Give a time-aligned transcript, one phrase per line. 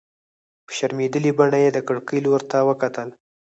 [0.65, 3.09] په شرمېدلې بڼه يې د کړکۍ لور ته وکتل.